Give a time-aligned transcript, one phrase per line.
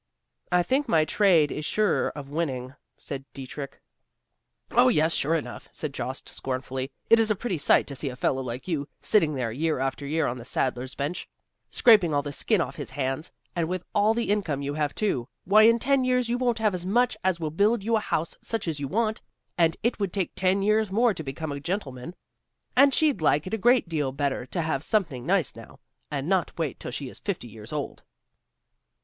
[0.51, 3.79] "I think my trade is surer of winning;" said Dietrich.
[4.71, 6.91] "Oh yes, sure enough!" said Jost scornfully.
[7.11, 10.07] "It is a pretty sight to see a fellow like you, sitting there year after
[10.07, 11.29] year on the saddler's bench,
[11.69, 15.27] scraping all the skin off his hands; and with all the income you have, too!
[15.45, 18.35] why in ten years you won't have as much as will build you a house
[18.41, 19.21] such as you want,
[19.55, 22.15] and it would take ten years more to become a gentleman;
[22.75, 25.79] and she'd like it a great deal better to have something nice now,
[26.09, 28.01] and not wait till she is fifty years old."